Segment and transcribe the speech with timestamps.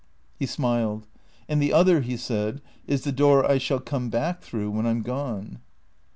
[0.39, 1.05] He smiled."
[1.47, 4.89] And the other," he said," is the door I shall come back through when I
[4.89, 5.59] 'm gone."